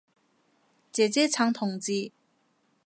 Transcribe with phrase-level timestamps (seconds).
[0.91, 2.11] 姐姐撐同志